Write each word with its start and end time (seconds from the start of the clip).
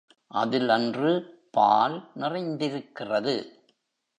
அதில் 0.27 0.69
அன்று 0.69 1.11
பால் 1.51 2.09
நிறைந்திருக்கிறது. 2.15 3.35